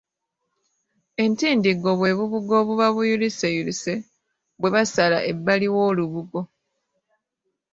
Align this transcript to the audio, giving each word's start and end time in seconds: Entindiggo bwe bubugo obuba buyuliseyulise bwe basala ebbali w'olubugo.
Entindiggo 1.23 1.91
bwe 1.99 2.11
bubugo 2.17 2.53
obuba 2.61 2.87
buyuliseyulise 2.95 3.93
bwe 4.59 4.69
basala 4.75 5.17
ebbali 5.31 5.67
w'olubugo. 5.73 6.39